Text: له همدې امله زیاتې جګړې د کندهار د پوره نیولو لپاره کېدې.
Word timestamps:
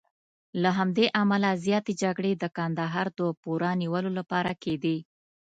له 0.61 0.69
همدې 0.77 1.05
امله 1.21 1.49
زیاتې 1.65 1.93
جګړې 2.01 2.31
د 2.37 2.43
کندهار 2.57 3.07
د 3.17 3.19
پوره 3.41 3.71
نیولو 3.81 4.09
لپاره 4.19 4.51
کېدې. 4.63 4.97